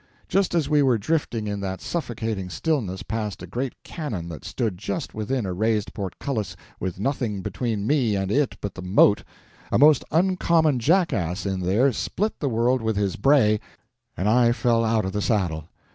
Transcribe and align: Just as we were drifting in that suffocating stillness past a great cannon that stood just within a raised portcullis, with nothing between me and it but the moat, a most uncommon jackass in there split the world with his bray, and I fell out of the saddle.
Just 0.27 0.55
as 0.55 0.67
we 0.67 0.81
were 0.81 0.97
drifting 0.97 1.45
in 1.45 1.59
that 1.59 1.79
suffocating 1.79 2.49
stillness 2.49 3.03
past 3.03 3.43
a 3.43 3.45
great 3.45 3.75
cannon 3.83 4.29
that 4.29 4.43
stood 4.43 4.75
just 4.75 5.13
within 5.13 5.45
a 5.45 5.53
raised 5.53 5.93
portcullis, 5.93 6.55
with 6.79 6.99
nothing 6.99 7.43
between 7.43 7.85
me 7.85 8.15
and 8.15 8.31
it 8.31 8.57
but 8.61 8.73
the 8.73 8.81
moat, 8.81 9.23
a 9.71 9.77
most 9.77 10.03
uncommon 10.09 10.79
jackass 10.79 11.45
in 11.45 11.59
there 11.59 11.93
split 11.93 12.39
the 12.39 12.49
world 12.49 12.81
with 12.81 12.95
his 12.95 13.15
bray, 13.15 13.59
and 14.17 14.27
I 14.27 14.53
fell 14.53 14.83
out 14.83 15.05
of 15.05 15.11
the 15.11 15.21
saddle. 15.21 15.65